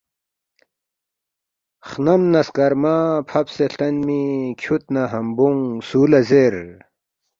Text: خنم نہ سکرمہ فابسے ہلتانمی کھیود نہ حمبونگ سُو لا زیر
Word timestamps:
خنم 1.87 2.21
نہ 2.31 2.41
سکرمہ 2.47 2.95
فابسے 3.29 3.65
ہلتانمی 3.67 4.21
کھیود 4.59 4.83
نہ 4.93 5.03
حمبونگ 5.11 5.61
سُو 5.87 6.01
لا 6.11 6.21
زیر 6.29 6.55